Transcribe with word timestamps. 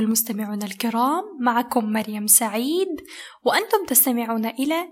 المستمعون 0.00 0.62
الكرام 0.62 1.24
معكم 1.40 1.92
مريم 1.92 2.26
سعيد 2.26 2.88
وأنتم 3.44 3.86
تستمعون 3.88 4.46
إلى 4.46 4.88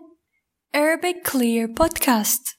Arabic 0.77 1.31
Clear 1.31 1.69
Podcast. 1.81 2.59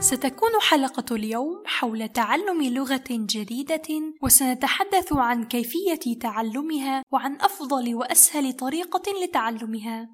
ستكون 0.00 0.50
حلقة 0.60 1.16
اليوم 1.16 1.62
حول 1.66 2.08
تعلم 2.08 2.62
لغة 2.62 3.04
جديدة 3.10 3.88
وسنتحدث 4.22 5.12
عن 5.12 5.44
كيفية 5.44 6.18
تعلمها 6.20 7.02
وعن 7.12 7.36
أفضل 7.40 7.94
وأسهل 7.94 8.52
طريقة 8.52 9.02
لتعلمها. 9.24 10.08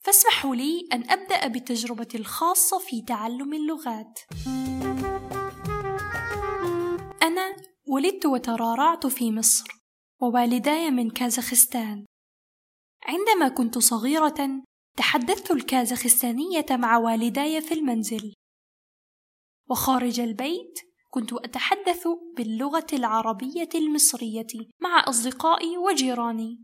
فاسمحوا 0.00 0.54
لي 0.54 0.88
أن 0.92 1.10
أبدأ 1.10 1.46
بتجربتي 1.46 2.18
الخاصة 2.18 2.78
في 2.78 3.02
تعلم 3.02 3.54
اللغات. 3.54 4.18
أنا 7.22 7.56
ولدت 7.88 8.26
وترعرعت 8.26 9.06
في 9.06 9.32
مصر 9.32 9.64
ووالداي 10.20 10.90
من 10.90 11.10
كازاخستان. 11.10 12.06
عندما 13.02 13.48
كنت 13.48 13.78
صغيرة 13.78 14.62
تحدثت 14.96 15.50
الكازاخستانية 15.50 16.66
مع 16.70 16.96
والداي 16.98 17.60
في 17.60 17.74
المنزل. 17.74 18.34
وخارج 19.70 20.20
البيت 20.20 20.78
كنت 21.10 21.32
أتحدث 21.32 22.08
باللغة 22.36 22.86
العربية 22.92 23.68
المصرية 23.74 24.46
مع 24.80 25.04
أصدقائي 25.08 25.78
وجيراني. 25.78 26.58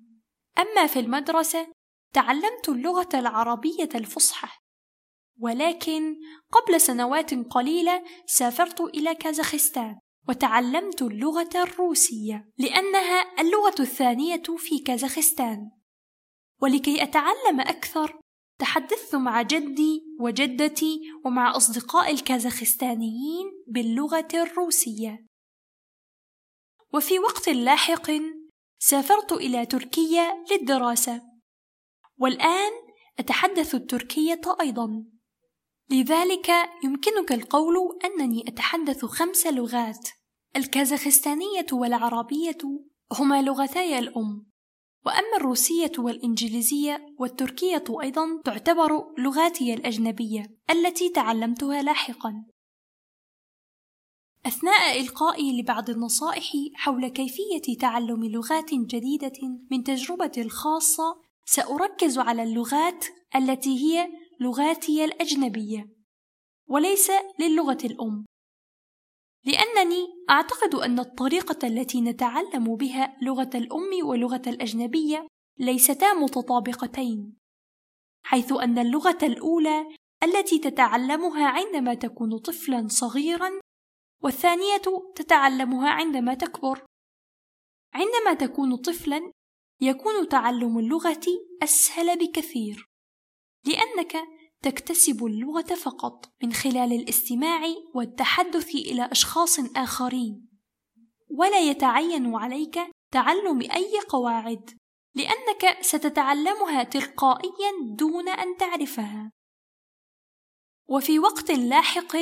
أما 0.58 0.86
في 0.86 0.98
المدرسة 0.98 1.72
تعلمت 2.14 2.68
اللغة 2.68 3.08
العربية 3.14 3.88
الفصحى. 3.94 4.48
ولكن 5.40 6.16
قبل 6.52 6.80
سنوات 6.80 7.34
قليلة 7.34 8.04
سافرت 8.26 8.80
إلى 8.80 9.14
كازاخستان. 9.14 9.98
وتعلمت 10.28 11.02
اللغة 11.02 11.50
الروسية 11.54 12.50
لأنها 12.58 13.40
اللغة 13.40 13.74
الثانية 13.80 14.42
في 14.56 14.78
كازاخستان. 14.78 15.70
ولكي 16.62 17.02
أتعلم 17.02 17.60
أكثر 17.60 18.20
تحدثت 18.58 19.14
مع 19.14 19.42
جدي 19.42 20.02
وجدتي 20.20 21.00
ومع 21.24 21.56
أصدقاء 21.56 22.10
الكازاخستانيين 22.10 23.46
باللغة 23.66 24.28
الروسية. 24.34 25.26
وفي 26.94 27.18
وقت 27.18 27.48
لاحق 27.48 28.10
سافرت 28.78 29.32
إلى 29.32 29.66
تركيا 29.66 30.44
للدراسة. 30.50 31.22
والآن 32.18 32.72
أتحدث 33.18 33.74
التركية 33.74 34.40
أيضا. 34.60 35.04
لذلك 35.90 36.50
يمكنك 36.84 37.32
القول 37.32 37.98
أنني 38.04 38.44
أتحدث 38.48 39.04
خمس 39.04 39.46
لغات. 39.46 40.08
الكازاخستانية 40.56 41.66
والعربية 41.72 42.58
هما 43.12 43.42
لغتاي 43.42 43.98
الأم 43.98 44.46
وأما 45.06 45.36
الروسية 45.36 45.92
والإنجليزية 45.98 47.14
والتركية 47.18 47.84
أيضا 48.02 48.40
تعتبر 48.44 49.14
لغاتي 49.18 49.74
الأجنبية 49.74 50.58
التي 50.70 51.08
تعلمتها 51.08 51.82
لاحقا. 51.82 52.44
أثناء 54.46 55.00
إلقائي 55.00 55.60
لبعض 55.60 55.90
النصائح 55.90 56.52
حول 56.74 57.08
كيفية 57.08 57.78
تعلم 57.80 58.24
لغات 58.24 58.74
جديدة 58.74 59.32
من 59.70 59.84
تجربتي 59.84 60.42
الخاصة 60.42 61.20
سأركز 61.44 62.18
على 62.18 62.42
اللغات 62.42 63.04
التي 63.36 63.78
هي 63.78 64.08
لغاتي 64.40 65.04
الأجنبية 65.04 65.88
وليس 66.68 67.10
للغة 67.40 67.78
الأم. 67.84 68.24
لأنني 69.44 70.06
أعتقد 70.30 70.74
أن 70.74 70.98
الطريقة 70.98 71.66
التي 71.66 72.00
نتعلم 72.00 72.76
بها 72.76 73.16
لغة 73.22 73.50
الأم 73.54 73.90
ولغة 74.02 74.42
الأجنبية 74.46 75.26
ليستا 75.58 76.12
متطابقتين 76.12 77.36
حيث 78.24 78.52
أن 78.52 78.78
اللغة 78.78 79.18
الأولى 79.22 79.86
التي 80.22 80.58
تتعلمها 80.58 81.48
عندما 81.48 81.94
تكون 81.94 82.38
طفلا 82.38 82.88
صغيرا 82.88 83.50
والثانية 84.22 84.82
تتعلمها 85.14 85.90
عندما 85.90 86.34
تكبر. 86.34 86.86
عندما 87.94 88.34
تكون 88.34 88.76
طفلا 88.76 89.32
يكون 89.80 90.28
تعلم 90.28 90.78
اللغة 90.78 91.26
أسهل 91.62 92.18
بكثير 92.18 92.86
لأنك 93.64 94.16
تكتسب 94.62 95.24
اللغة 95.24 95.74
فقط 95.74 96.32
من 96.42 96.52
خلال 96.52 96.92
الاستماع 96.92 97.60
والتحدث 97.94 98.74
إلى 98.74 99.08
أشخاص 99.12 99.58
آخرين. 99.76 100.48
ولا 101.30 101.58
يتعين 101.58 102.34
عليك 102.34 102.78
تعلم 103.12 103.60
أي 103.60 104.00
قواعد 104.08 104.70
لأنك 105.14 105.82
ستتعلمها 105.82 106.82
تلقائيا 106.82 107.72
دون 107.96 108.28
أن 108.28 108.56
تعرفها. 108.56 109.32
وفي 110.88 111.18
وقت 111.18 111.50
لاحق 111.50 112.16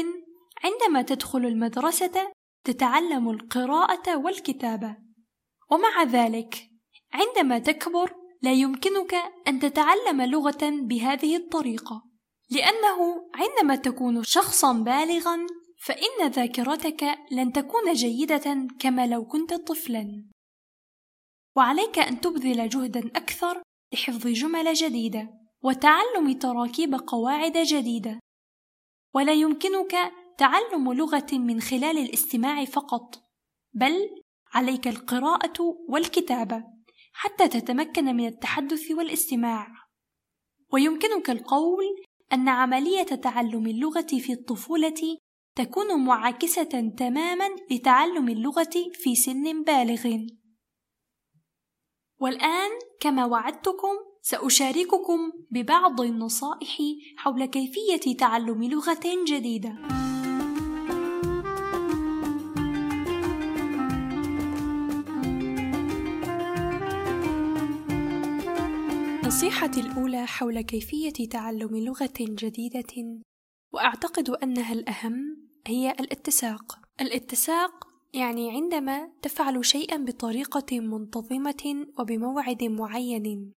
عندما 0.64 1.02
تدخل 1.02 1.38
المدرسة 1.38 2.32
تتعلم 2.64 3.30
القراءة 3.30 4.16
والكتابة. 4.16 4.96
ومع 5.70 6.02
ذلك 6.02 6.70
عندما 7.12 7.58
تكبر 7.58 8.14
لا 8.42 8.52
يمكنك 8.52 9.14
أن 9.48 9.60
تتعلم 9.60 10.22
لغة 10.22 10.58
بهذه 10.62 11.36
الطريقة. 11.36 12.05
لأنه 12.50 13.30
عندما 13.34 13.76
تكون 13.76 14.22
شخصا 14.22 14.72
بالغا 14.72 15.46
فإن 15.78 16.28
ذاكرتك 16.30 17.04
لن 17.30 17.52
تكون 17.52 17.92
جيدة 17.92 18.68
كما 18.80 19.06
لو 19.06 19.24
كنت 19.24 19.54
طفلا. 19.54 20.24
وعليك 21.56 21.98
أن 21.98 22.20
تبذل 22.20 22.68
جهدا 22.68 23.00
أكثر 23.00 23.62
لحفظ 23.94 24.26
جمل 24.26 24.74
جديدة 24.74 25.30
وتعلم 25.62 26.32
تراكيب 26.32 26.94
قواعد 26.94 27.58
جديدة. 27.58 28.20
ولا 29.14 29.32
يمكنك 29.32 30.12
تعلم 30.38 30.92
لغة 30.92 31.26
من 31.32 31.60
خلال 31.60 31.98
الاستماع 31.98 32.64
فقط 32.64 33.22
بل 33.72 34.22
عليك 34.52 34.88
القراءة 34.88 35.76
والكتابة 35.88 36.64
حتى 37.12 37.48
تتمكن 37.48 38.04
من 38.04 38.26
التحدث 38.26 38.90
والاستماع. 38.90 39.68
ويمكنك 40.72 41.30
القول 41.30 41.84
أن 42.32 42.48
عملية 42.48 43.02
تعلم 43.02 43.66
اللغة 43.66 44.06
في 44.06 44.32
الطفولة 44.32 45.18
تكون 45.56 46.04
معاكسة 46.04 46.92
تماما 46.98 47.48
لتعلم 47.70 48.28
اللغة 48.28 48.74
في 48.92 49.14
سن 49.14 49.62
بالغ. 49.62 50.18
والآن 52.20 52.70
كما 53.00 53.24
وعدتكم 53.24 53.96
سأشارككم 54.22 55.32
ببعض 55.50 56.00
النصائح 56.00 56.78
حول 57.16 57.44
كيفية 57.44 58.16
تعلم 58.16 58.64
لغة 58.64 59.24
جديدة. 59.26 60.05
نصيحتي 69.36 69.80
الأولى 69.80 70.26
حول 70.26 70.60
كيفية 70.60 71.28
تعلم 71.30 71.76
لغة 71.76 72.14
جديدة 72.20 73.20
وأعتقد 73.72 74.30
أنها 74.30 74.72
الأهم 74.72 75.48
هي 75.66 75.90
الاتساق. 75.90 76.78
الاتساق 77.00 77.88
يعني 78.14 78.50
عندما 78.50 79.10
تفعل 79.22 79.64
شيئا 79.64 79.96
بطريقة 79.96 80.80
منتظمة 80.80 81.86
وبموعد 81.98 82.64
معين، 82.64 83.52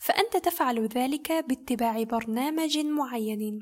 فأنت 0.00 0.36
تفعل 0.36 0.86
ذلك 0.86 1.32
باتباع 1.32 2.02
برنامج 2.02 2.78
معين. 2.78 3.60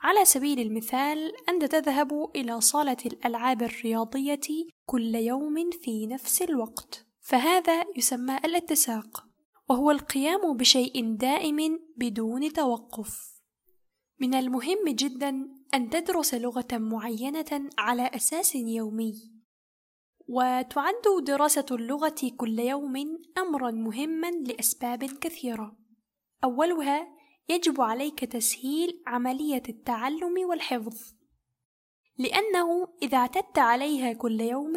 على 0.00 0.24
سبيل 0.24 0.60
المثال، 0.60 1.32
أنت 1.48 1.64
تذهب 1.64 2.30
إلى 2.36 2.60
صالة 2.60 2.98
الألعاب 3.06 3.62
الرياضية 3.62 4.66
كل 4.86 5.14
يوم 5.14 5.70
في 5.70 6.06
نفس 6.06 6.42
الوقت، 6.42 7.06
فهذا 7.20 7.84
يسمى 7.96 8.36
الاتساق. 8.36 9.29
وهو 9.70 9.90
القيام 9.90 10.56
بشيء 10.56 11.14
دائم 11.16 11.80
بدون 11.96 12.52
توقف. 12.52 13.40
من 14.20 14.34
المهم 14.34 14.84
جدا 14.88 15.48
أن 15.74 15.90
تدرس 15.90 16.34
لغة 16.34 16.68
معينة 16.72 17.70
على 17.78 18.02
أساس 18.02 18.54
يومي. 18.54 19.14
وتعد 20.28 21.24
دراسة 21.24 21.66
اللغة 21.70 22.30
كل 22.36 22.58
يوم 22.58 22.94
امرا 23.38 23.70
مهما 23.70 24.30
لأسباب 24.30 25.04
كثيرة. 25.04 25.76
أولها 26.44 27.08
يجب 27.48 27.80
عليك 27.80 28.24
تسهيل 28.24 29.02
عملية 29.06 29.62
التعلم 29.68 30.48
والحفظ. 30.48 31.14
لأنه 32.18 32.88
إذا 33.02 33.18
اعتدت 33.18 33.58
عليها 33.58 34.12
كل 34.12 34.40
يوم 34.40 34.72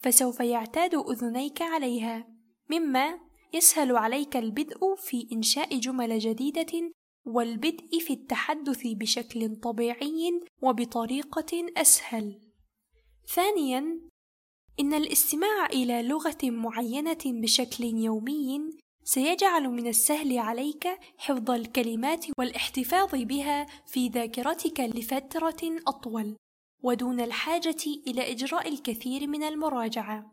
فسوف 0.00 0.40
يعتاد 0.40 0.94
أذنيك 0.94 1.62
عليها. 1.62 2.28
مما 2.70 3.25
يسهل 3.54 3.96
عليك 3.96 4.36
البدء 4.36 4.94
في 4.96 5.28
إنشاء 5.32 5.78
جمل 5.78 6.18
جديدة 6.18 6.92
والبدء 7.26 7.98
في 7.98 8.12
التحدث 8.12 8.80
بشكل 8.86 9.56
طبيعي 9.56 10.40
وبطريقة 10.62 11.66
أسهل. 11.76 12.40
ثانيًا، 13.34 14.00
إن 14.80 14.94
الاستماع 14.94 15.66
إلى 15.66 16.02
لغة 16.02 16.38
معينة 16.42 17.18
بشكل 17.24 17.84
يومي 17.84 18.70
سيجعل 19.04 19.68
من 19.68 19.86
السهل 19.86 20.38
عليك 20.38 20.88
حفظ 21.18 21.50
الكلمات 21.50 22.26
والاحتفاظ 22.38 23.10
بها 23.14 23.66
في 23.86 24.08
ذاكرتك 24.08 24.80
لفترة 24.80 25.80
أطول، 25.86 26.36
ودون 26.82 27.20
الحاجة 27.20 27.84
إلى 28.06 28.32
إجراء 28.32 28.68
الكثير 28.68 29.26
من 29.26 29.42
المراجعة، 29.42 30.32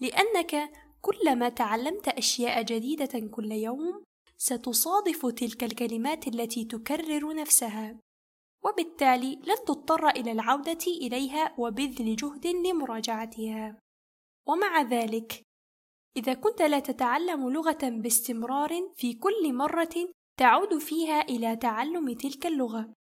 لأنك 0.00 0.70
كلما 1.04 1.48
تعلمت 1.48 2.08
أشياء 2.08 2.62
جديدة 2.62 3.28
كل 3.30 3.52
يوم، 3.52 4.02
ستصادف 4.36 5.26
تلك 5.26 5.64
الكلمات 5.64 6.28
التي 6.28 6.64
تكرر 6.64 7.34
نفسها، 7.34 7.98
وبالتالي 8.64 9.34
لن 9.34 9.56
تضطر 9.66 10.08
إلى 10.08 10.32
العودة 10.32 10.86
إليها 10.86 11.54
وبذل 11.58 12.16
جهد 12.16 12.46
لمراجعتها. 12.46 13.78
ومع 14.48 14.82
ذلك، 14.82 15.42
إذا 16.16 16.34
كنت 16.34 16.62
لا 16.62 16.78
تتعلم 16.78 17.50
لغة 17.50 17.78
باستمرار 17.82 18.90
في 18.96 19.14
كل 19.14 19.54
مرة 19.54 19.94
تعود 20.38 20.78
فيها 20.78 21.22
إلى 21.22 21.56
تعلم 21.56 22.12
تلك 22.12 22.46
اللغة، 22.46 22.92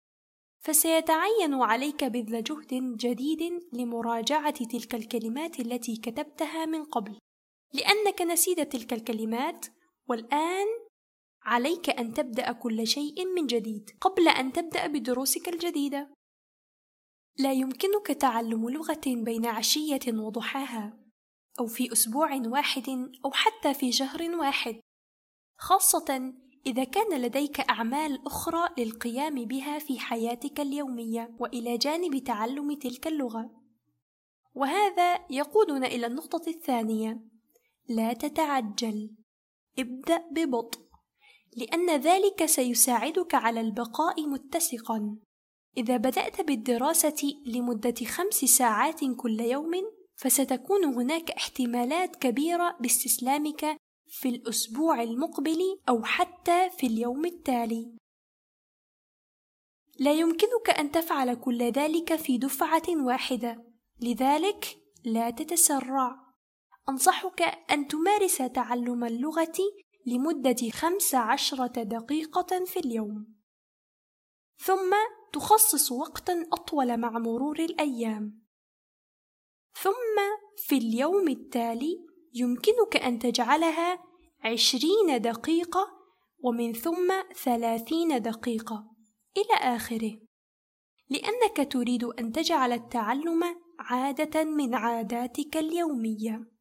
فسيتعين 0.64 1.54
عليك 1.54 2.04
بذل 2.04 2.42
جهد 2.42 2.96
جديد 2.96 3.60
لمراجعة 3.72 4.64
تلك 4.64 4.94
الكلمات 4.94 5.60
التي 5.60 5.96
كتبتها 5.96 6.66
من 6.66 6.84
قبل، 6.84 7.18
لأنك 7.72 8.22
نسيت 8.22 8.60
تلك 8.60 8.92
الكلمات، 8.92 9.66
والآن 10.08 10.66
عليك 11.42 11.90
أن 11.90 12.14
تبدأ 12.14 12.52
كل 12.52 12.86
شيء 12.86 13.26
من 13.26 13.46
جديد 13.46 13.90
قبل 14.00 14.28
أن 14.28 14.52
تبدأ 14.52 14.86
بدروسك 14.86 15.48
الجديدة. 15.48 16.10
لا 17.38 17.52
يمكنك 17.52 18.06
تعلم 18.06 18.68
لغة 18.68 19.00
بين 19.06 19.46
عشية 19.46 20.00
وضحاها، 20.08 21.00
أو 21.60 21.66
في 21.66 21.92
أسبوع 21.92 22.42
واحد 22.46 22.88
أو 23.24 23.30
حتى 23.32 23.74
في 23.74 23.92
شهر 23.92 24.22
واحد، 24.36 24.80
خاصة 25.58 26.34
إذا 26.66 26.84
كان 26.84 27.20
لديك 27.20 27.60
أعمال 27.60 28.26
أخرى 28.26 28.68
للقيام 28.78 29.44
بها 29.44 29.78
في 29.78 29.98
حياتك 29.98 30.60
اليومية 30.60 31.36
وإلى 31.38 31.76
جانب 31.76 32.24
تعلم 32.24 32.74
تلك 32.74 33.06
اللغة. 33.06 33.50
وهذا 34.54 35.26
يقودنا 35.30 35.86
إلى 35.86 36.06
النقطة 36.06 36.48
الثانية: 36.48 37.20
لا 37.88 38.12
تتعجل، 38.12 39.10
ابدأ 39.78 40.24
ببطء، 40.32 40.80
لأن 41.56 41.90
ذلك 41.90 42.46
سيساعدك 42.46 43.34
على 43.34 43.60
البقاء 43.60 44.26
متسقًا. 44.26 45.16
إذا 45.76 45.96
بدأت 45.96 46.40
بالدراسة 46.40 47.42
لمدة 47.46 47.94
خمس 48.06 48.34
ساعات 48.34 49.00
كل 49.16 49.40
يوم، 49.40 49.70
فستكون 50.16 50.84
هناك 50.84 51.30
احتمالات 51.30 52.16
كبيرة 52.16 52.76
باستسلامك 52.80 53.76
في 54.08 54.28
الأسبوع 54.28 55.02
المقبل 55.02 55.58
أو 55.88 56.04
حتى 56.04 56.70
في 56.70 56.86
اليوم 56.86 57.24
التالي. 57.24 57.92
لا 59.98 60.12
يمكنك 60.12 60.70
أن 60.78 60.90
تفعل 60.90 61.34
كل 61.34 61.62
ذلك 61.62 62.16
في 62.16 62.38
دفعة 62.38 62.82
واحدة، 62.88 63.64
لذلك 64.00 64.78
لا 65.04 65.30
تتسرع. 65.30 66.29
أنصحك 66.88 67.42
أن 67.70 67.88
تمارس 67.88 68.36
تعلم 68.36 69.04
اللغة 69.04 69.58
لمدة 70.06 70.70
خمس 70.72 71.14
عشرة 71.14 71.82
دقيقة 71.82 72.64
في 72.64 72.80
اليوم، 72.80 73.34
ثم 74.58 74.94
تخصص 75.32 75.92
وقتا 75.92 76.46
أطول 76.52 76.96
مع 76.96 77.18
مرور 77.18 77.58
الأيام. 77.58 78.40
ثم 79.82 80.16
في 80.56 80.76
اليوم 80.78 81.28
التالي 81.28 82.06
يمكنك 82.34 82.96
أن 82.96 83.18
تجعلها 83.18 84.04
عشرين 84.44 85.20
دقيقة 85.20 86.00
ومن 86.38 86.72
ثم 86.72 87.12
ثلاثين 87.44 88.22
دقيقة 88.22 88.90
إلى 89.36 89.76
آخره. 89.76 90.18
لأنك 91.10 91.72
تريد 91.72 92.04
أن 92.04 92.32
تجعل 92.32 92.72
التعلم 92.72 93.42
عادة 93.78 94.44
من 94.44 94.74
عاداتك 94.74 95.56
اليومية. 95.56 96.59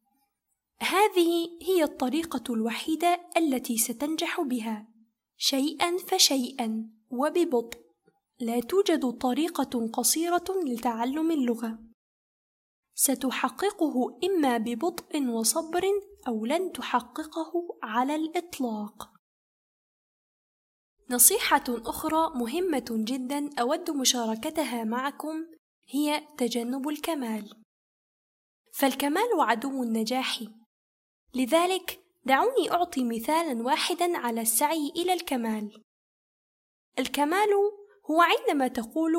هذه 0.80 1.58
هي 1.62 1.82
الطريقة 1.82 2.54
الوحيدة 2.54 3.20
التي 3.36 3.78
ستنجح 3.78 4.40
بها 4.40 4.88
شيئا 5.36 5.98
فشيئا 5.98 6.90
وببطء 7.10 7.80
لا 8.40 8.60
توجد 8.60 9.10
طريقة 9.10 9.88
قصيرة 9.92 10.44
لتعلم 10.66 11.30
اللغة 11.30 11.78
ستحققه 12.94 14.18
إما 14.24 14.58
ببطء 14.58 15.28
وصبر 15.28 15.84
أو 16.28 16.46
لن 16.46 16.72
تحققه 16.72 17.52
على 17.82 18.14
الإطلاق. 18.14 19.10
نصيحة 21.10 21.64
أخرى 21.68 22.38
مهمة 22.38 22.84
جدا 22.90 23.50
أود 23.60 23.90
مشاركتها 23.90 24.84
معكم 24.84 25.46
هي 25.88 26.26
تجنب 26.38 26.88
الكمال. 26.88 27.62
فالكمال 28.74 29.40
عدو 29.40 29.82
النجاح، 29.82 30.40
لذلك 31.34 32.00
دعوني 32.24 32.72
أعطي 32.72 33.04
مثالا 33.04 33.62
واحدا 33.62 34.18
على 34.18 34.40
السعي 34.40 34.92
إلى 34.96 35.12
الكمال. 35.12 35.82
الكمال 36.98 37.48
هو 38.10 38.22
عندما 38.22 38.68
تقول 38.68 39.12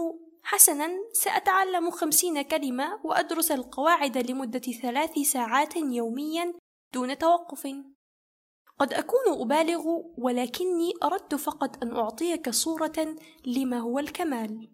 حسنا 0.43 0.89
سأتعلم 1.13 1.91
خمسين 1.91 2.41
كلمة 2.41 2.99
وأدرس 3.03 3.51
القواعد 3.51 4.31
لمدة 4.31 4.59
ثلاث 4.59 5.19
ساعات 5.19 5.75
يوميا 5.75 6.53
دون 6.93 7.17
توقف. 7.17 7.67
قد 8.79 8.93
أكون 8.93 9.41
أبالغ 9.41 9.83
ولكني 10.17 10.91
أردت 11.03 11.35
فقط 11.35 11.83
أن 11.83 11.95
أعطيك 11.95 12.49
صورة 12.49 13.15
لما 13.45 13.79
هو 13.79 13.99
الكمال. 13.99 14.71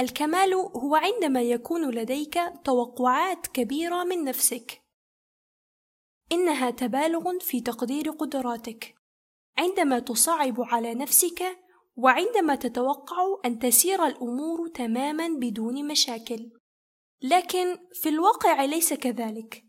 الكمال 0.00 0.54
هو 0.54 0.94
عندما 0.94 1.42
يكون 1.42 1.90
لديك 1.90 2.38
توقعات 2.64 3.46
كبيرة 3.46 4.04
من 4.04 4.24
نفسك. 4.24 4.79
إنها 6.32 6.70
تبالغ 6.70 7.38
في 7.38 7.60
تقدير 7.60 8.10
قدراتك. 8.10 8.94
عندما 9.58 9.98
تصعب 9.98 10.54
على 10.58 10.94
نفسك 10.94 11.42
وعندما 11.96 12.54
تتوقع 12.54 13.16
أن 13.44 13.58
تسير 13.58 14.06
الأمور 14.06 14.68
تماما 14.68 15.28
بدون 15.28 15.88
مشاكل. 15.88 16.50
لكن 17.22 17.76
في 17.92 18.08
الواقع 18.08 18.64
ليس 18.64 18.94
كذلك 18.94 19.64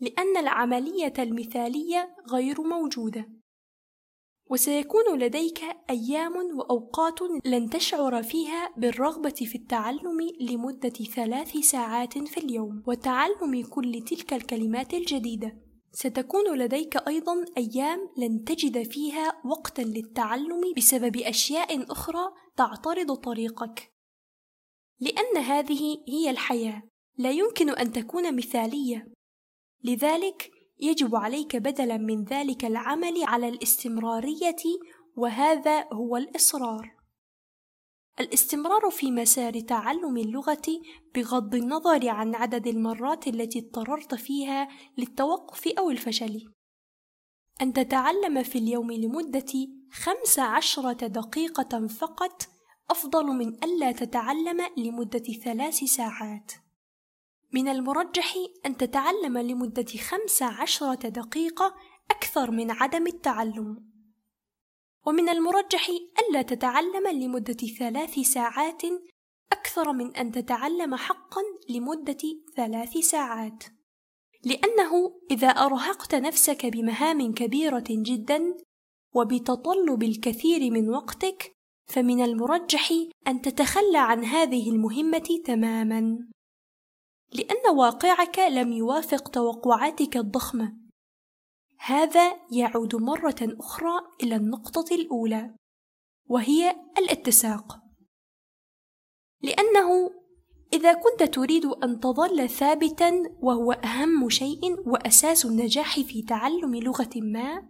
لأن 0.00 0.36
العملية 0.36 1.12
المثالية 1.18 2.16
غير 2.32 2.60
موجودة. 2.60 3.28
وسيكون 4.50 5.18
لديك 5.18 5.60
أيام 5.90 6.36
وأوقات 6.36 7.18
لن 7.44 7.70
تشعر 7.70 8.22
فيها 8.22 8.72
بالرغبة 8.76 9.30
في 9.30 9.54
التعلم 9.54 10.20
لمدة 10.40 10.88
ثلاث 11.14 11.56
ساعات 11.56 12.18
في 12.18 12.40
اليوم 12.40 12.82
وتعلم 12.86 13.62
كل 13.70 14.04
تلك 14.04 14.32
الكلمات 14.32 14.94
الجديدة. 14.94 15.67
ستكون 15.92 16.58
لديك 16.58 16.96
أيضا 16.96 17.44
أيام 17.56 18.10
لن 18.16 18.44
تجد 18.44 18.90
فيها 18.90 19.40
وقتا 19.44 19.82
للتعلم 19.82 20.60
بسبب 20.76 21.16
أشياء 21.16 21.92
أخرى 21.92 22.32
تعترض 22.56 23.14
طريقك. 23.14 23.92
لأن 25.00 25.36
هذه 25.36 25.98
هي 26.08 26.30
الحياة. 26.30 26.82
لا 27.18 27.30
يمكن 27.30 27.70
أن 27.70 27.92
تكون 27.92 28.36
مثالية. 28.36 29.12
لذلك 29.84 30.50
يجب 30.80 31.16
عليك 31.16 31.56
بدلا 31.56 31.96
من 31.96 32.24
ذلك 32.24 32.64
العمل 32.64 33.22
على 33.22 33.48
الاستمرارية 33.48 34.62
وهذا 35.16 35.84
هو 35.92 36.16
الإصرار. 36.16 36.97
الاستمرار 38.20 38.90
في 38.90 39.10
مسار 39.10 39.60
تعلم 39.60 40.16
اللغة 40.16 40.80
بغض 41.14 41.54
النظر 41.54 42.08
عن 42.08 42.34
عدد 42.34 42.66
المرات 42.66 43.26
التي 43.26 43.58
اضطررت 43.58 44.14
فيها 44.14 44.68
للتوقف 44.98 45.68
أو 45.68 45.90
الفشل. 45.90 46.52
أن 47.62 47.72
تتعلم 47.72 48.42
في 48.42 48.58
اليوم 48.58 48.92
لمدة 48.92 49.52
خمس 49.92 50.38
عشرة 50.38 51.06
دقيقة 51.06 51.86
فقط 51.86 52.42
أفضل 52.90 53.26
من 53.26 53.64
ألا 53.64 53.92
تتعلم 53.92 54.60
لمدة 54.76 55.24
ثلاث 55.44 55.84
ساعات. 55.84 56.52
من 57.52 57.68
المرجح 57.68 58.34
أن 58.66 58.76
تتعلم 58.76 59.38
لمدة 59.38 59.86
خمس 59.98 60.42
عشرة 60.42 61.08
دقيقة 61.08 61.74
أكثر 62.10 62.50
من 62.50 62.70
عدم 62.70 63.06
التعلم. 63.06 63.87
ومن 65.08 65.28
المرجح 65.28 65.90
ألا 66.18 66.42
تتعلم 66.42 67.08
لمدة 67.08 67.66
ثلاث 67.78 68.18
ساعات 68.18 68.82
أكثر 69.52 69.92
من 69.92 70.16
أن 70.16 70.32
تتعلم 70.32 70.94
حقا 70.94 71.42
لمدة 71.68 72.18
ثلاث 72.56 72.98
ساعات. 72.98 73.64
لأنه 74.44 75.20
إذا 75.30 75.48
أرهقت 75.48 76.14
نفسك 76.14 76.66
بمهام 76.66 77.34
كبيرة 77.34 77.84
جدا 77.90 78.54
وبتطلب 79.14 80.02
الكثير 80.02 80.70
من 80.70 80.88
وقتك 80.88 81.52
فمن 81.86 82.24
المرجح 82.24 82.92
أن 83.26 83.42
تتخلى 83.42 83.98
عن 83.98 84.24
هذه 84.24 84.70
المهمة 84.70 85.28
تماما. 85.44 86.18
لأن 87.32 87.76
واقعك 87.76 88.38
لم 88.38 88.72
يوافق 88.72 89.28
توقعاتك 89.28 90.16
الضخمة. 90.16 90.87
هذا 91.78 92.36
يعود 92.52 92.94
مرة 92.96 93.36
أخرى 93.42 94.00
إلى 94.22 94.36
النقطة 94.36 94.94
الأولى 94.94 95.54
وهي 96.28 96.76
الاتساق. 96.98 97.78
لأنه 99.42 100.10
إذا 100.72 100.92
كنت 100.92 101.22
تريد 101.22 101.64
أن 101.66 102.00
تظل 102.00 102.48
ثابتا 102.48 103.10
وهو 103.40 103.72
أهم 103.72 104.28
شيء 104.28 104.60
وأساس 104.86 105.46
النجاح 105.46 106.00
في 106.00 106.22
تعلم 106.22 106.76
لغة 106.76 107.10
ما 107.16 107.68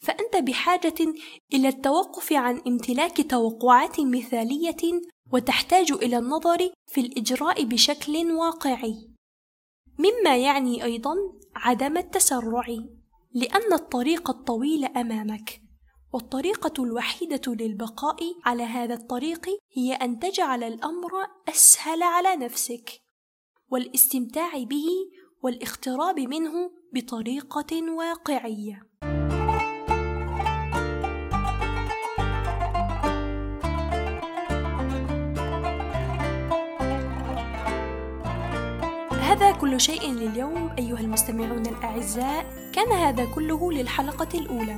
فأنت 0.00 0.36
بحاجة 0.36 1.14
إلى 1.54 1.68
التوقف 1.68 2.32
عن 2.32 2.60
امتلاك 2.66 3.30
توقعات 3.30 4.00
مثالية 4.00 5.00
وتحتاج 5.32 5.92
إلى 5.92 6.18
النظر 6.18 6.70
في 6.86 7.00
الإجراء 7.00 7.64
بشكل 7.64 8.32
واقعي. 8.32 9.10
مما 9.98 10.36
يعني 10.36 10.84
أيضا 10.84 11.14
عدم 11.56 11.96
التسرع. 11.96 12.66
لأن 13.34 13.72
الطريق 13.72 14.30
الطويل 14.30 14.84
أمامك 14.84 15.62
والطريقة 16.12 16.84
الوحيدة 16.84 17.54
للبقاء 17.54 18.16
على 18.44 18.62
هذا 18.62 18.94
الطريق 18.94 19.46
هي 19.76 19.92
أن 19.92 20.18
تجعل 20.18 20.64
الأمر 20.64 21.10
أسهل 21.48 22.02
على 22.02 22.36
نفسك 22.36 22.90
والاستمتاع 23.68 24.62
به 24.62 24.86
والاقتراب 25.42 26.20
منه 26.20 26.70
بطريقة 26.94 27.92
واقعية. 27.92 28.90
هذا 39.20 39.52
كل 39.52 39.80
شيء 39.80 40.12
لليوم 40.12 40.70
أيها 40.78 41.00
المستمعون 41.00 41.66
الأعزاء، 41.66 42.69
كان 42.80 42.92
هذا 42.92 43.24
كله 43.24 43.72
للحلقة 43.72 44.38
الأولى. 44.38 44.76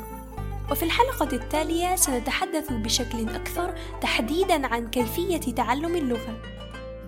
وفي 0.71 0.83
الحلقة 0.83 1.29
التالية 1.33 1.97
سنتحدث 1.97 2.73
بشكل 2.73 3.29
أكثر 3.29 3.75
تحديدا 4.01 4.67
عن 4.67 4.91
كيفية 4.91 5.55
تعلم 5.55 5.97
اللغة. 5.97 6.43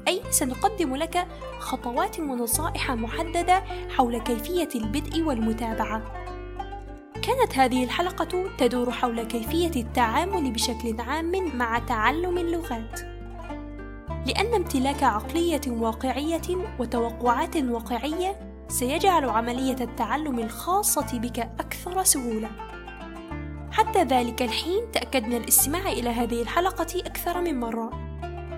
أي 0.08 0.22
سنقدم 0.30 0.96
لك 0.96 1.26
خطوات 1.58 2.20
ونصائح 2.20 2.90
محددة 2.90 3.64
حول 3.96 4.18
كيفية 4.18 4.68
البدء 4.74 5.22
والمتابعة. 5.22 6.02
كانت 7.22 7.58
هذه 7.58 7.84
الحلقة 7.84 8.44
تدور 8.58 8.90
حول 8.90 9.22
كيفية 9.22 9.82
التعامل 9.82 10.50
بشكل 10.50 11.00
عام 11.00 11.56
مع 11.56 11.78
تعلم 11.78 12.38
اللغات. 12.38 13.00
لأن 14.26 14.54
امتلاك 14.54 15.02
عقلية 15.02 15.60
واقعية 15.68 16.66
وتوقعات 16.78 17.56
واقعية 17.56 18.53
سيجعل 18.74 19.28
عملية 19.28 19.76
التعلم 19.80 20.38
الخاصة 20.38 21.18
بك 21.18 21.38
أكثر 21.38 22.04
سهولة. 22.04 22.50
حتى 23.70 24.02
ذلك 24.02 24.42
الحين 24.42 24.90
تأكد 24.92 25.26
من 25.26 25.36
الاستماع 25.36 25.92
إلى 25.92 26.10
هذه 26.10 26.42
الحلقة 26.42 27.00
أكثر 27.00 27.40
من 27.40 27.60
مرة. 27.60 27.90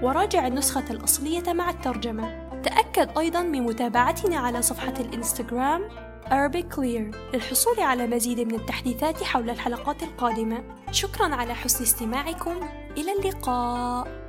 وراجع 0.02 0.46
النسخة 0.46 0.85
الأصلية 0.90 1.52
مع 1.52 1.70
الترجمة. 1.70 2.50
تأكد 2.62 3.18
أيضا 3.18 3.42
من 3.42 3.62
متابعتنا 3.62 4.37
على 4.37 4.62
صفحة 4.62 4.94
الإنستغرام 5.00 5.88
Arabic 6.26 6.76
Clear 6.76 7.16
للحصول 7.35 7.80
على 7.80 8.06
مزيد 8.06 8.40
من 8.40 8.54
التحديثات 8.54 9.23
حول 9.23 9.50
الحلقات 9.50 10.02
القادمة. 10.02 10.64
شكرا 10.90 11.35
على 11.35 11.54
حسن 11.54 11.82
استماعكم. 11.82 12.56
إلى 12.96 13.12
اللقاء. 13.12 14.26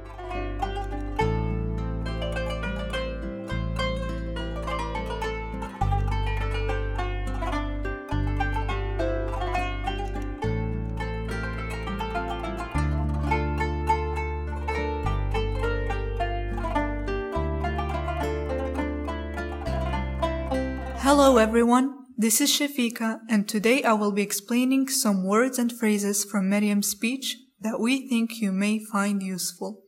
Hello 21.07 21.37
everyone, 21.37 21.95
this 22.17 22.41
is 22.41 22.51
Shafika 22.51 23.21
and 23.29 23.49
today 23.49 23.83
I 23.83 23.93
will 23.93 24.12
be 24.12 24.23
explaining 24.23 24.89
some 24.89 25.27
words 25.27 25.59
and 25.59 25.73
phrases 25.73 26.25
from 26.25 26.49
Merriam's 26.49 26.89
speech 26.89 27.37
that 27.61 27.81
we 27.81 28.09
think 28.09 28.41
you 28.41 28.53
may 28.53 28.79
find 28.93 29.23
useful. 29.23 29.83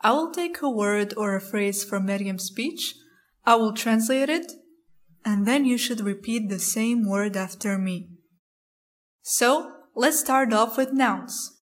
I 0.00 0.12
will 0.12 0.32
take 0.32 0.62
a 0.62 0.70
word 0.70 1.14
or 1.16 1.34
a 1.34 1.40
phrase 1.40 1.84
from 1.84 2.06
Merriam's 2.06 2.44
speech, 2.44 2.94
I 3.44 3.56
will 3.56 3.72
translate 3.72 4.28
it, 4.28 4.52
and 5.24 5.46
then 5.46 5.64
you 5.64 5.76
should 5.76 6.00
repeat 6.00 6.48
the 6.48 6.58
same 6.58 7.08
word 7.08 7.36
after 7.36 7.78
me. 7.78 8.08
So, 9.22 9.72
let's 9.94 10.20
start 10.20 10.52
off 10.52 10.76
with 10.76 10.92
nouns. 10.92 11.56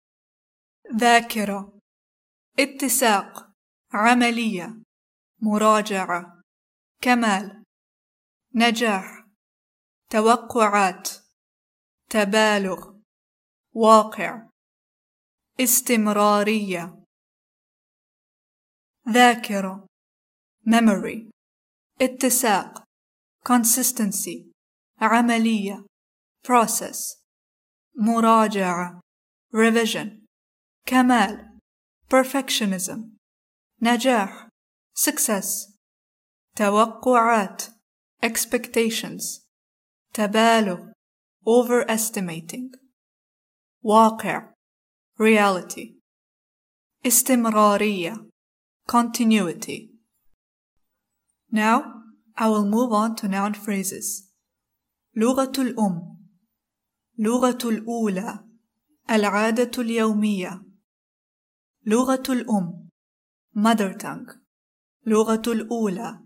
ذاكرة 0.95 1.73
اتساق 2.59 3.51
عملية 3.93 4.83
مراجعة 5.43 6.43
كمال 7.01 7.62
نجاح 8.56 9.28
توقعات 10.10 11.10
تبالغ 12.10 12.94
واقع 13.74 14.50
استمرارية. 15.60 17.04
ذاكرة 19.10 19.88
memory 20.68 21.30
اتساق 22.02 22.84
consistency 23.50 24.52
عملية 25.02 25.86
process 26.48 27.24
مراجعة 27.96 29.02
revision 29.56 30.26
كمال 30.86 31.60
perfectionism 32.10 33.00
نجاح 33.82 34.50
success 35.00 35.74
توقعات. 36.56 37.73
expectations 38.23 39.49
تبالغ 40.15 40.79
overestimating 41.47 42.79
واقع 43.83 44.55
reality 45.19 45.99
استمرارية 47.07 48.29
continuity 48.87 49.91
Now 51.51 52.03
I 52.37 52.49
will 52.49 52.67
move 52.67 52.93
on 52.93 53.17
to 53.17 53.29
noun 53.29 53.55
phrases 53.55 54.33
لغة 55.17 55.53
الأم 55.59 56.19
لغة 57.19 57.59
الأولى 57.65 58.45
العادة 59.11 59.83
اليومية 59.83 60.63
لغة 61.87 62.23
الأم 62.29 62.89
mother 63.57 63.95
tongue 63.95 64.39
لغة 65.07 65.43
الأولى 65.47 66.21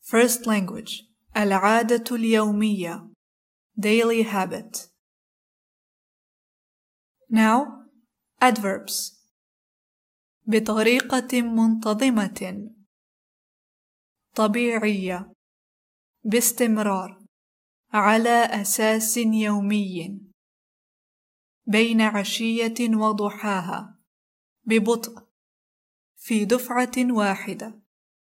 first 0.00 0.46
language 0.46 1.07
العادة 1.37 2.15
اليومية. 2.15 3.09
Daily 3.79 4.23
habit. 4.23 4.89
Now 7.31 7.85
adverbs. 8.41 9.19
بطريقة 10.47 11.41
منتظمة. 11.41 12.71
طبيعية. 14.35 15.33
باستمرار. 16.23 17.25
على 17.93 18.45
أساس 18.61 19.17
يومي. 19.17 20.21
بين 21.67 22.01
عشية 22.01 22.95
وضحاها. 22.95 23.99
ببطء. 24.63 25.29
في 26.15 26.45
دفعة 26.45 26.91
واحدة. 26.97 27.79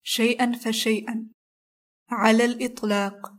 شيئا 0.04 0.52
فشيئا. 0.52 1.30
على 2.12 2.46
الإطلاق. 2.46 3.34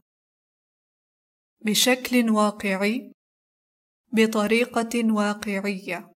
بشكل 1.60 2.30
واقعي. 2.30 3.12
بطريقة 4.12 5.12
واقعية. 5.12 6.12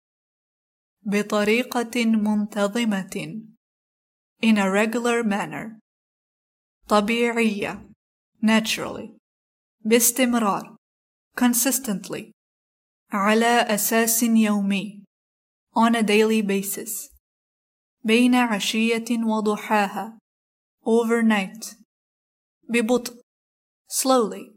بطريقة 1.03 2.07
منتظمة. 2.07 3.43
In 4.43 4.57
a 4.59 4.69
regular 4.69 5.23
manner. 5.25 5.79
طبيعية. 6.89 7.91
Naturally. 8.43 9.17
باستمرار. 9.85 10.77
Consistently. 11.41 12.31
على 13.13 13.61
أساس 13.75 14.23
يومي. 14.23 15.05
On 15.75 15.95
a 15.95 16.03
daily 16.03 16.43
basis. 16.43 17.13
بين 18.05 18.35
عشية 18.35 19.25
وضحاها. 19.25 20.19
Overnight. 20.85 21.82
ببطء 22.70 23.22
slowly 23.90 24.56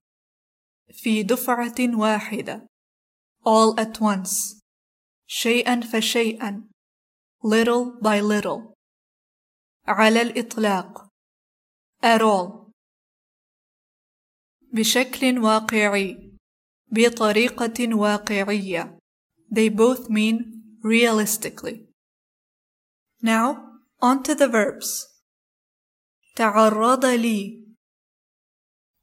في 0.92 1.22
دفعة 1.22 1.98
واحدة 1.98 2.66
all 3.46 3.80
at 3.80 4.00
once 4.00 4.62
شيئا 5.26 5.80
فشيئا 5.80 6.68
little 7.44 8.00
by 8.02 8.20
little 8.20 8.74
على 9.86 10.22
الإطلاق 10.22 11.08
at 12.02 12.20
all 12.20 12.70
بشكل 14.72 15.38
واقعي 15.38 16.30
بطريقة 16.92 17.94
واقعية 17.94 19.00
They 19.52 19.68
both 19.68 20.08
mean 20.08 20.62
realistically. 20.82 21.88
Now, 23.20 23.80
on 24.00 24.22
to 24.22 24.34
the 24.34 24.48
verbs. 24.48 25.06
تعرض 26.36 27.04
لي 27.04 27.63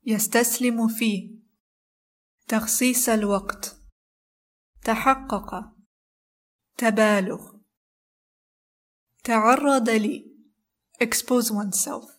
يستسلم 0.07 0.89
فيه 0.89 1.39
تخصيص 2.49 3.09
الوقت 3.09 3.77
تحقق 4.85 5.73
تبالغ 6.77 7.53
تعرض 9.25 9.91
لي 9.91 10.33
expose 11.05 11.51
oneself 11.51 12.11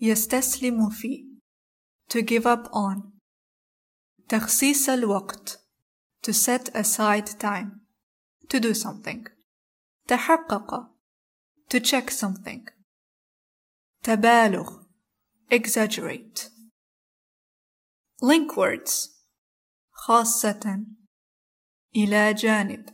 يستسلم 0.00 0.90
فيه 0.90 1.24
to 2.12 2.22
give 2.22 2.46
up 2.46 2.70
on 2.72 3.02
تخصيص 4.28 4.88
الوقت 4.88 5.60
to 6.26 6.32
set 6.32 6.74
aside 6.74 7.28
time 7.28 7.80
to 8.48 8.60
do 8.60 8.74
something 8.74 9.28
تحقق 10.08 10.90
to 11.74 11.80
check 11.80 12.10
something 12.10 12.70
تبالغ 14.02 14.82
exaggerate 15.52 16.59
link 18.22 18.56
words. 18.56 19.08
خاصة. 19.92 20.84
إلى 21.96 22.34
جانب. 22.34 22.86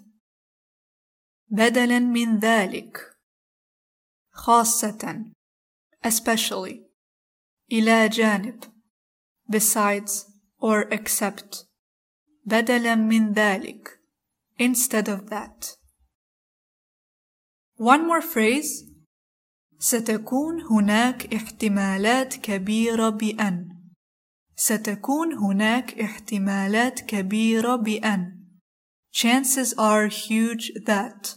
بدلا 1.48 1.98
من 1.98 2.38
ذلك. 2.38 2.98
خاصة. 4.32 5.32
especially. 6.04 6.86
إلى 7.72 8.08
جانب. 8.08 8.64
besides 9.50 10.24
or 10.58 10.88
except. 10.90 11.66
بدلا 12.44 12.94
من 12.94 13.32
ذلك. 13.32 14.00
instead 14.58 15.08
of 15.08 15.28
that. 15.30 15.76
One 17.76 18.06
more 18.06 18.22
phrase. 18.22 18.84
ستكون 19.78 20.60
هناك 20.60 21.34
احتمالات 21.34 22.36
كبيرة 22.36 23.08
بأن. 23.08 23.75
ستكون 24.55 25.33
هناك 25.33 25.99
احتمالات 25.99 27.01
كبيرة 27.01 27.75
بأن 27.75 28.41
chances 29.11 29.73
are 29.77 30.07
huge 30.07 30.71
that 30.85 31.35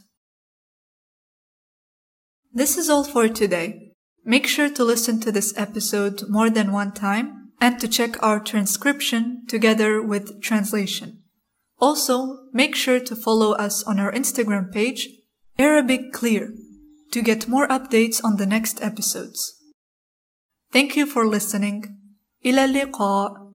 This 2.53 2.79
is 2.79 2.89
all 2.89 3.03
for 3.03 3.29
today. 3.29 3.91
Make 4.25 4.47
sure 4.47 4.71
to 4.71 4.85
listen 4.85 5.19
to 5.21 5.33
this 5.33 5.53
episode 5.57 6.23
more 6.29 6.49
than 6.49 6.71
one 6.71 6.93
time 6.93 7.51
and 7.61 7.81
to 7.81 7.89
check 7.89 8.23
our 8.23 8.39
transcription 8.39 9.43
together 9.49 10.01
with 10.01 10.41
translation. 10.41 11.25
Also, 11.81 12.39
make 12.53 12.77
sure 12.77 13.01
to 13.01 13.17
follow 13.17 13.53
us 13.53 13.83
on 13.83 13.99
our 13.99 14.13
Instagram 14.13 14.73
page, 14.73 15.09
Arabic 15.59 16.13
Clear, 16.13 16.55
to 17.11 17.23
get 17.23 17.49
more 17.49 17.67
updates 17.69 18.23
on 18.23 18.37
the 18.37 18.47
next 18.47 18.81
episodes. 18.81 19.61
Thank 20.73 20.97
you 20.97 21.07
for 21.07 21.27
listening. 21.27 21.98
إلى 22.46 22.66
اللقاء. 22.66 23.49